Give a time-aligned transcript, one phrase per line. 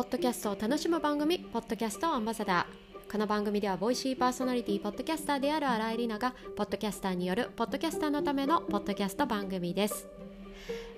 [0.00, 3.12] ポッドキャストを楽しむ番組ポッドキャストアンバサダー。
[3.12, 10.08] この番組では Voicy パーソナリティポッドキャスターである新井里奈がポッドキャスターによるポッドキャスターのためのポッドキャスト番組です。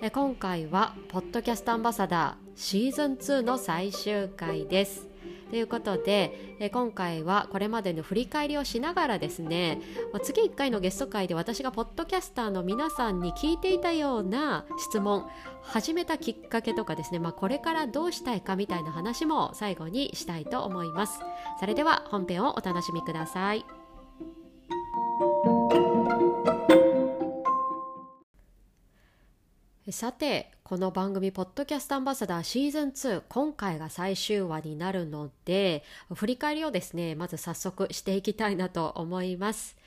[0.01, 5.12] え今回はポッドキャストアンバサダーシーズン2の最終回です。
[5.53, 9.79] ということで、え今回はこれまでの振り返りをしながらですね、
[10.11, 15.27] ま次1回のゲスト回で私がポッドキャスターの皆さんに聞いていたような質問
[15.61, 21.19] 始めたきっかけとかですね、まあ、これからどうしたいかみたいな話も最後にしたいと思います。
[21.59, 23.82] それでは本編をお楽しみください。
[29.93, 35.83] さてこの番組「ポッドキャストアンバサダーシーズン2」今回が最終話になるので
[36.15, 39.77] 振り返りをですねまず早速していきたいなと思います。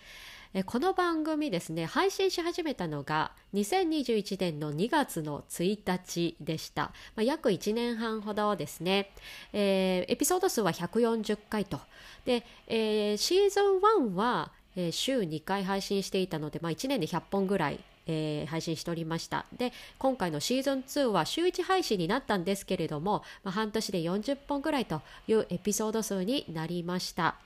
[0.66, 9.10] この番組ですね配信し始めたのが2021年の2月の1日でした、まあ、約1年半ほどですね、
[9.52, 11.80] えー、エピソード数は140回と。
[12.24, 13.80] で、えー、シーズン
[14.12, 19.46] 1は、えー、週2回配信していたので、まあ、1年で100本ぐらいえー、配信しておりました。
[19.56, 27.36] で今回のシーズン2は週1配信になったんですけれども、まあ、半年で40本ぐらいというエピソード数になりました。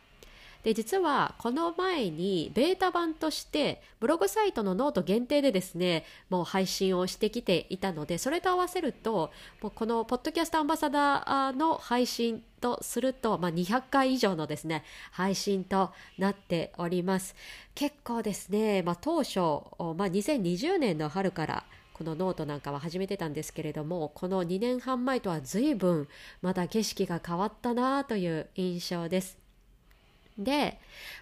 [0.63, 9.31] で実はこの前にベータ版としてブログサイトのノート限定でですねもう配信をしてきていたのでそれと合わせると
[9.63, 17.35] もうこのポッドキャストアンバサダーの配信とすると、まあ、200回以上のですね配信となっております。
[17.75, 21.65] 結構ですね、まあ、当初、まあ、2020年の春から
[21.95, 26.09] このノートなんかは始めてたんですけれどもこの2年半前とは随分
[26.43, 29.40] まだ景色が変わったなという印象です。
[30.41, 30.79] で、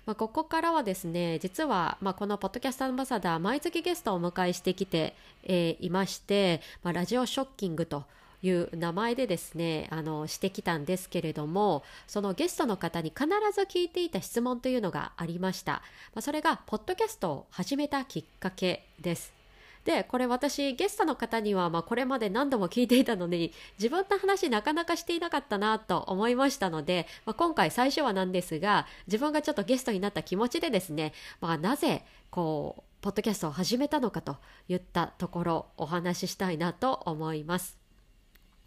[0.06, 8.04] まあ、ここからはですね実は、まあ、このポッドキャストアンバサダー毎月ゲストをお迎えしてきて、えー、いまして、まあ、ラジオショッキングと
[8.42, 15.80] いう名前でですねあのしてきたんですけれどもそのゲストの方に必ず聞いていた質問というのがありました、ま
[16.16, 19.37] あ、それがポッドキャストを始めたきっかけです。
[19.84, 34.36] でこれ私ゲストの方にはまあこれまで何度も聞いていたのに自分の話なかなかしていなかったなと思いましたので、まあ、今回最初はなんですが自分がちょっとゲストになった気持ちでですね、まあ、なぜこうポッドキャストを始めたのかと
[34.68, 37.78] いったところお話ししたいなと思います。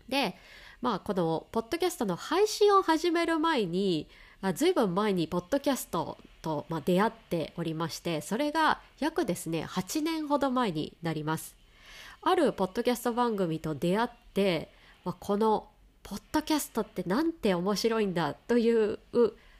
[0.07, 0.35] で
[0.81, 4.07] まあこのポッドキャストの配信を始める前に
[4.55, 11.55] ずいぶん前にポッドキャストと、まあ、出会っておりましてそれが約ですね8年ほど前になります。
[12.23, 14.71] あるポッドキャスト番組と出会って、
[15.03, 15.67] まあ、この
[16.03, 18.99] ポッドキャストってなんて面白いんだという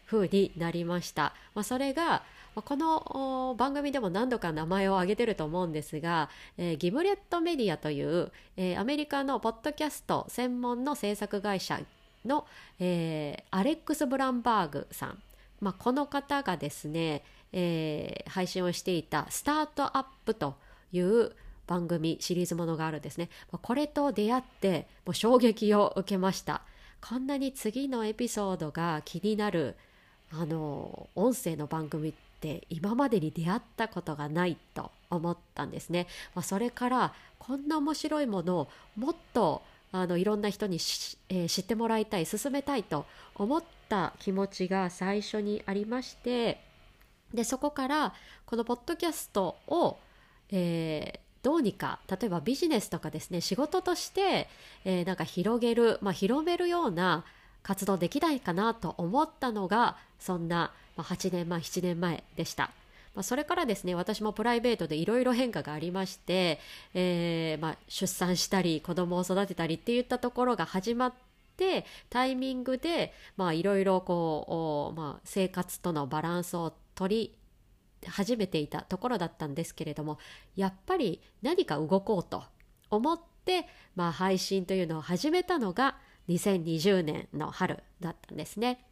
[0.06, 11.80] 風になりました、まあ、それがこの番組でも何度か名前を挙げてると思うんですが、えー、ギムレットメディアという、えー、アメリカのポッドキャスト専門の制作会社
[12.26, 12.46] の、
[12.80, 15.18] えー、アレックス・ブランバーグさん
[15.62, 17.24] まあ、この方がですね、
[17.54, 20.56] えー、配信をしていた「スタートアップ」と
[20.92, 21.34] いう
[21.68, 23.30] 番組シリーズものがあるんですね。
[23.50, 26.64] これと出会ってもう衝撃を受けました。
[27.00, 29.76] こんなに次のエピソードが気になる
[30.32, 36.08] あの音声の番組って今までに出会ったことがないと思ったんですね。
[36.36, 39.62] まあ、それからこんな面白いものをもっと
[39.92, 40.76] あのいろんな人に、
[41.30, 43.06] えー、知ってもらいたい進めたいと
[43.36, 46.62] 思ってった気持ちが最初にありまして
[47.34, 48.14] でそこから
[48.46, 49.98] このポッドキャストを、
[50.52, 54.48] えー、どうにか例えばビジネスとかですね仕事として、
[54.86, 57.26] えー、なんか広げる、まあ、広めるような
[57.64, 62.72] 活動できないかなと思ったのがそんな、8年前7年前でした。
[63.16, 66.60] まあ、それからですね私もプライベートでいろいろ変化がありまして、
[66.94, 71.14] えー、まあ、出産したり子供を育てたりっていったところが始まっ
[71.62, 73.14] てタイミングで
[73.54, 77.36] いろいろこう、まあ、生活とのバランスを取
[78.02, 80.18] り始めていたところだったんですけれども
[80.56, 82.44] やっぱり何か動こうと
[82.90, 85.98] 思って、まあ、配信というのを始めたのが
[86.30, 88.88] 2020年の春だったんですね。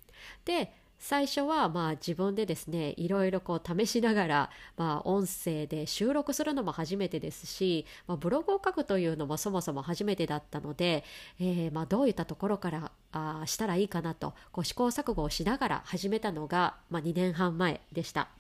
[0.45, 11.06] で最初はまあ自分でですねいろいろこう試しながら、まあ、音声で収録するのも初めてですし、まあ、ブログを書くというのもそもそも初めてだったので、
[11.40, 18.38] えー、まあどういったところからあしたらいいかなとこう試行錯誤をしながら始めたのが、まあ、2年半前でした。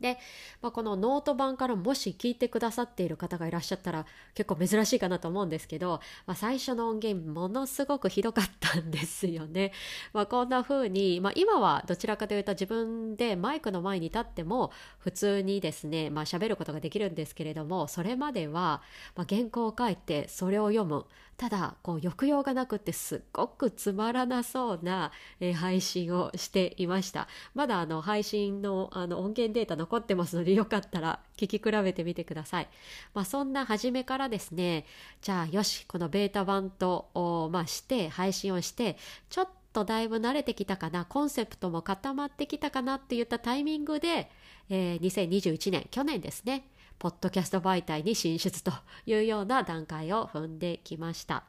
[0.00, 0.18] で、
[0.60, 9.72] まあ、このノート版からもし聞いてくださっている方がいらっしゃったら結構珍しいかなと思うんですけど、まあ、最初の音源ものすごくひどかったんですよね。
[10.12, 18.82] まあ、こんな風に、まあ、今はどちらかというと自分でマイクの前に立っても普通にですね、まあ、喋ることができるんですけれどもそれまでは、
[19.16, 21.06] まあ、原稿を書いてそれを読む
[21.36, 27.28] ただこう抑揚がなくってすっごくつまらなそうな、えー、配信をしていました。
[27.54, 32.68] まだあの配信のあの音源データ残ってますのでよかったら聞き比べてみてください、
[33.12, 34.86] まあ、そんな初めからですね
[35.20, 38.96] じゃあよしこのベータ版と、まあ、して配信をして
[39.30, 44.30] ちょっとだいぶ慣れてきたかなコンセプトも固まってきたかなって言ったタイミングで、
[44.70, 46.68] えー、2021年去年ですね。
[46.98, 48.72] ポッドキャスト媒体に進出と
[49.06, 51.44] いうような段階を踏んできました。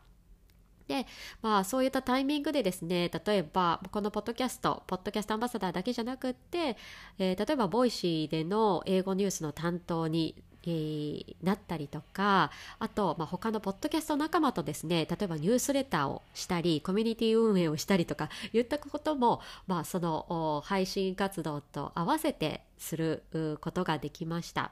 [0.88, 1.08] で、
[1.42, 6.78] まあそういったタイミングでですね、例えばこのポッドキャスト、ポッドキャストアンバサダーだけじゃなくって、
[7.18, 10.36] えー、例えば Voicy での英語ニュースの担当に
[10.68, 23.24] えー、なったりとかあと、まあ、他のポッドキャスト仲間とですね例えばニュースレターをしたりコミュニティ運営をしたりとか言ったことも、まあ、その配信活動と合わせてする
[23.62, 24.72] ことができました。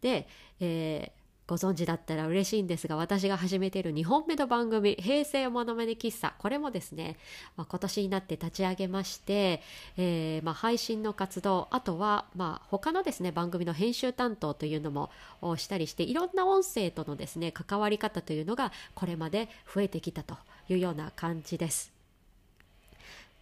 [0.00, 0.28] で、
[0.60, 1.20] えー
[1.50, 7.16] ご存知だったら嬉しいんですが私が始めている2本目の番組「平成ものまね喫茶」これもですね、
[7.56, 9.60] まあ、今年になって立ち上げまして、
[9.96, 15.10] えー、まあ、配信の活動あとは、まあ、他のですね番組の編集担当というのも
[15.56, 20.36] したりしていろんな音声とのですね関わり方というのがこれまで増えてきたと
[20.68, 21.92] いうような感じです。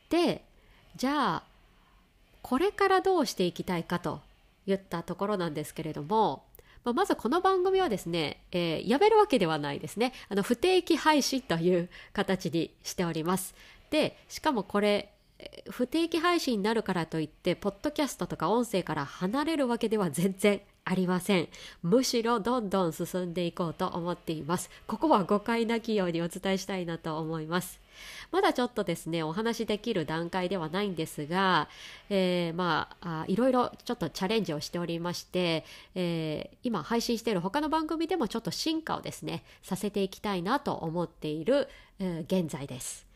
[0.09, 0.43] で
[0.97, 1.43] じゃあ
[2.41, 4.23] これからどうしていきたいかと
[4.69, 6.45] 言ったところなんですけれども、
[6.85, 10.13] まあ、まずこの番組はですね、えー、やめるわけではないですね。
[10.29, 13.55] あの不定期配信という形にしております。
[13.91, 15.13] でしかもこれ
[15.71, 21.49] 不定期配信になるからといってポッドキャストとか音声から離れるわけでは全然ありません。
[21.83, 24.71] むしろどんどん進んでいこうと思っています。
[24.87, 27.81] ここは誤解なきようにお伝えしたいなと思います。
[28.31, 31.69] まだちょっとですねお話しできる段階ではないんですが、
[32.11, 35.65] えー、まあいろいろちょっとチャレンジをしておりまして、
[35.95, 41.69] えー、今配信している他の番組でもちょっと進化をですねさせていきたいなと思っている、
[41.99, 43.07] えー、現在です。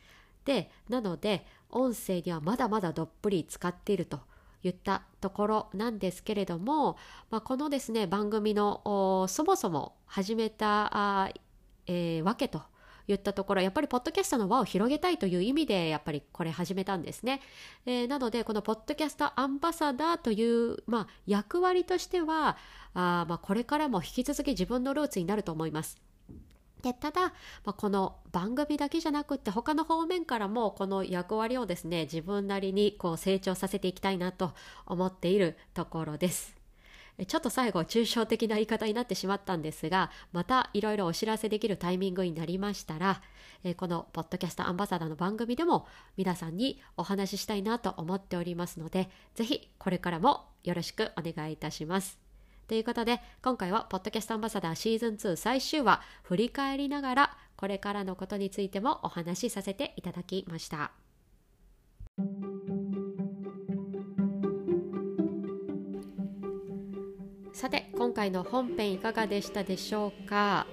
[0.45, 4.21] でなので音声にはまだまだどっぷり使っていると
[4.63, 6.97] 言ったところなんですけれども、
[7.31, 11.33] まあ、このですね番組のそもそも始めた、
[11.87, 12.63] えー、わけと
[13.13, 17.41] 言ったところやっぱりポッドキャストの輪を広げたいという意味でやっぱりこれ始めたんですね、
[17.87, 22.57] えー、なのでこのポッドキャストアンバサダーという、まあ、役割としては
[22.95, 26.01] あ、まあ、これからも引き続き自分のルーツになると思います
[26.83, 27.33] でただ、ま
[27.67, 34.53] あ、この番組だけじゃなくって他の方面からもこの役割をですね自分なりにこう成長させていきたいなと
[34.87, 36.62] 思っているところです。
[37.27, 43.23] ちょっと最後抽象的な言い方になってしまったんですがまたいろいろお知らせできるタイミングになりましたら
[43.77, 45.87] このポッドキャストアンバサダーの番組でも
[46.17, 52.19] 皆さんにお話ししたいなと思っておりますのでぜひこれからもよろしくお願いいたします。
[52.69, 60.93] ということで今回はポッドキャストアンバサダーシーズン2最終話振り返りながらこれからのことについてもお話しさせていただきました。
[67.63, 70.67] さて今回の本編いかがでしたでしょうか？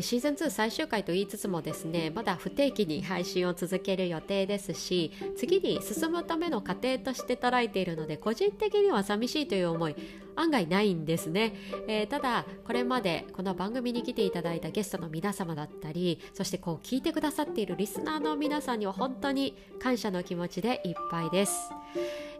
[0.00, 9.96] シーズン2最終回と言いつつもですねまだ不定期に配信を続ける予定ですし次に進むための過程として捉えているので個人的には寂しいという思い
[10.40, 11.52] 案外ないんですね、
[11.86, 21.70] えー、ただこれまでこの番組に来ていただいたゲストの皆様だったりそしてこう聞いてくださっているリスナーの皆さんには本当に感謝の気持ちでいっぱいです。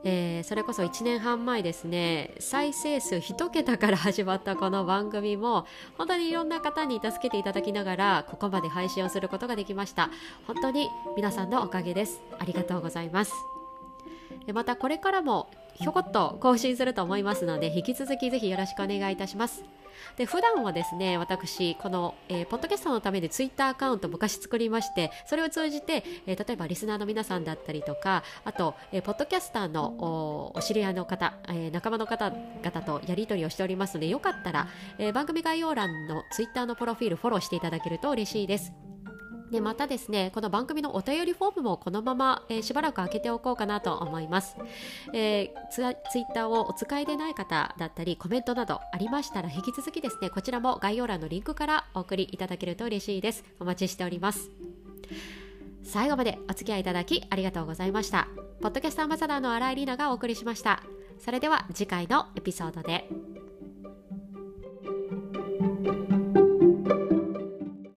[0.03, 5.67] えー、それこそ1年半前ですね再生数1桁から始まったこの番組も
[5.99, 10.09] 本当にいろんな方に助けていただきながらここまで配信をすることができました。
[10.47, 12.23] 本当に皆さんのおかげです。
[12.39, 13.35] ありがとうございます。
[14.55, 19.65] またこれからもひょこっと更新すると思いますので引き続きぜひよろしくお願いいたします
[20.17, 34.69] で普段はですね私この、えー、ポッドキャストのためにツイッターアカウント昔作りましてそれを通じて、えー、例えばリスナーの皆さんだったりとかあと、えー、ポッドキャスターのお知り合いの方、えー、仲間の方々とやり取りをしておりますのでよかったら、
[34.99, 38.73] えー、番組概要欄のツイッターのプロフィールフォローしていただけると嬉しいです。
[39.51, 44.57] でまたですねこの番組のお便りフォームもこのまま、えー、しばらく開けておこうかなと思います、
[45.13, 53.45] えー、ツツイッターをお使いでない方だったりコメントなどありましたら引き続きですねこちらも概要欄のリンクからお送りいただけると嬉しいです。
[53.59, 54.51] お待ちしております。
[55.83, 58.29] 最後までお付き合いいただきありがとうございました。
[58.61, 60.83] ポッドキャストアンバサダーの新井里奈がお送りしました。
[61.19, 63.09] それでは次回のエピソードで。